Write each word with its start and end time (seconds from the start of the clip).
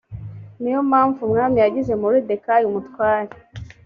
niyo 0.61 0.79
mpamvu 0.89 1.19
umwami 1.27 1.57
yagize 1.63 1.91
moridekayi 2.01 2.63
umutware 2.67 3.33